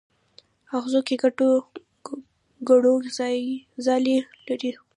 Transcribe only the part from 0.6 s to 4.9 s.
اغزو کې غټو غڼو ځالې کړي